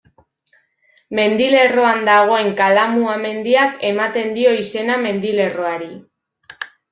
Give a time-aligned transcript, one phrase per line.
[1.17, 5.93] Mendilerroan dagoen Kalamua mendiak ematen dio izena mendilerroari.